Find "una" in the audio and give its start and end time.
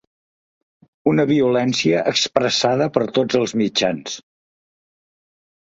1.11-1.25